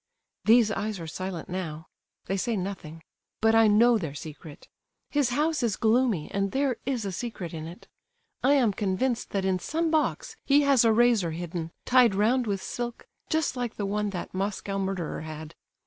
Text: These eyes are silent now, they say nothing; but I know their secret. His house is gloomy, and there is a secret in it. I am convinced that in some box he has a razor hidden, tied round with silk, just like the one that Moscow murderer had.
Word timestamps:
These 0.45 0.71
eyes 0.71 0.99
are 0.99 1.05
silent 1.05 1.47
now, 1.47 1.85
they 2.25 2.35
say 2.35 2.57
nothing; 2.57 3.03
but 3.39 3.53
I 3.53 3.67
know 3.67 3.99
their 3.99 4.15
secret. 4.15 4.67
His 5.11 5.29
house 5.29 5.61
is 5.61 5.75
gloomy, 5.75 6.27
and 6.31 6.53
there 6.53 6.77
is 6.87 7.05
a 7.05 7.11
secret 7.11 7.53
in 7.53 7.67
it. 7.67 7.87
I 8.43 8.53
am 8.53 8.73
convinced 8.73 9.29
that 9.29 9.45
in 9.45 9.59
some 9.59 9.91
box 9.91 10.35
he 10.43 10.61
has 10.63 10.83
a 10.83 10.91
razor 10.91 11.33
hidden, 11.33 11.69
tied 11.85 12.15
round 12.15 12.47
with 12.47 12.63
silk, 12.63 13.05
just 13.29 13.55
like 13.55 13.75
the 13.75 13.85
one 13.85 14.09
that 14.09 14.33
Moscow 14.33 14.79
murderer 14.79 15.21
had. 15.21 15.53